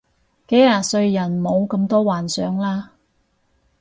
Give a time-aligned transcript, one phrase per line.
[0.47, 2.93] 幾廿歲人唔好咁多幻想啦